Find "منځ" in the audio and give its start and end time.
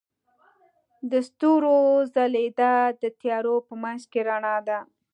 3.83-4.01